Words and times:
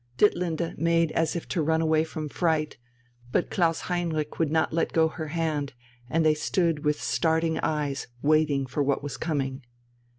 Ditlinde 0.17 0.79
made 0.79 1.11
as 1.11 1.35
if 1.35 1.47
to 1.49 1.61
run 1.61 1.79
away 1.79 2.03
from 2.03 2.27
fright: 2.27 2.79
but 3.31 3.51
Klaus 3.51 3.81
Heinrich 3.81 4.39
would 4.39 4.51
not 4.51 4.73
let 4.73 4.93
go 4.93 5.07
her 5.09 5.27
hand, 5.27 5.73
and 6.09 6.25
they 6.25 6.33
stood 6.33 6.83
with 6.83 6.99
starting 6.99 7.59
eyes 7.59 8.07
waiting 8.23 8.65
for 8.65 8.81
what 8.81 9.03
was 9.03 9.15
coming. 9.15 9.63